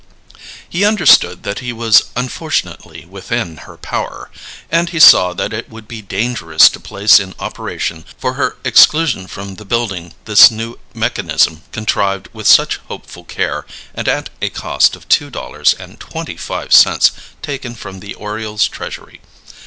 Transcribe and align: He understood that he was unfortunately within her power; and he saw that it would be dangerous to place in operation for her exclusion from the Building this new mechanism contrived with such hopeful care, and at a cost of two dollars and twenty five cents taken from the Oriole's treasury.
He 0.67 0.83
understood 0.83 1.43
that 1.43 1.59
he 1.59 1.71
was 1.71 2.05
unfortunately 2.15 3.05
within 3.05 3.57
her 3.57 3.77
power; 3.77 4.31
and 4.71 4.89
he 4.89 4.99
saw 4.99 5.31
that 5.33 5.53
it 5.53 5.69
would 5.69 5.87
be 5.87 6.01
dangerous 6.01 6.69
to 6.69 6.79
place 6.79 7.19
in 7.19 7.35
operation 7.37 8.05
for 8.17 8.33
her 8.33 8.57
exclusion 8.63 9.27
from 9.27 9.57
the 9.57 9.63
Building 9.77 10.15
this 10.25 10.49
new 10.49 10.79
mechanism 10.95 11.61
contrived 11.71 12.29
with 12.33 12.47
such 12.47 12.77
hopeful 12.87 13.25
care, 13.25 13.67
and 13.93 14.07
at 14.07 14.31
a 14.41 14.49
cost 14.49 14.95
of 14.95 15.07
two 15.07 15.29
dollars 15.29 15.75
and 15.75 15.99
twenty 15.99 16.35
five 16.35 16.73
cents 16.73 17.11
taken 17.43 17.75
from 17.75 17.99
the 17.99 18.15
Oriole's 18.15 18.67
treasury. 18.67 19.21